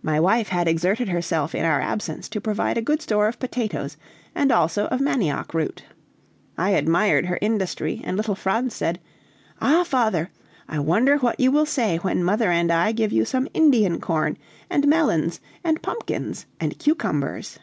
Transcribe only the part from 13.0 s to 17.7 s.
you some Indian corn, and melons, and pumpkins, and cucumbers!"